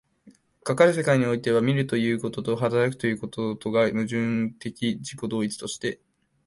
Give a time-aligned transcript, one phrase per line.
[0.63, 5.99] かかる世界においては、見るということと働くということとが矛盾的自己同一として、